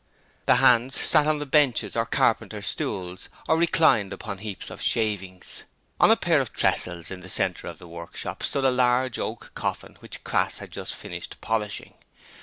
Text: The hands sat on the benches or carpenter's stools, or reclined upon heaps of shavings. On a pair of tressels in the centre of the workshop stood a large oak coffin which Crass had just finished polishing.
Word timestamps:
The 0.47 0.55
hands 0.55 0.99
sat 0.99 1.27
on 1.27 1.37
the 1.37 1.45
benches 1.45 1.95
or 1.95 2.07
carpenter's 2.07 2.65
stools, 2.65 3.29
or 3.47 3.55
reclined 3.55 4.11
upon 4.11 4.39
heaps 4.39 4.71
of 4.71 4.81
shavings. 4.81 5.61
On 5.99 6.09
a 6.09 6.15
pair 6.15 6.41
of 6.41 6.51
tressels 6.53 7.11
in 7.11 7.19
the 7.19 7.29
centre 7.29 7.67
of 7.67 7.77
the 7.77 7.87
workshop 7.87 8.41
stood 8.41 8.65
a 8.65 8.71
large 8.71 9.19
oak 9.19 9.51
coffin 9.53 9.97
which 9.99 10.23
Crass 10.23 10.57
had 10.57 10.71
just 10.71 10.95
finished 10.95 11.39
polishing. 11.39 11.93